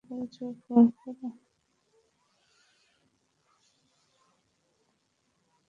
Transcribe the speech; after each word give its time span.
চুপ 0.03 0.55
কর, 0.65 0.85
চুপ 0.95 1.15
কর। 1.21 1.31